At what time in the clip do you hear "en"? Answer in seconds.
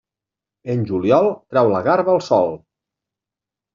0.75-0.81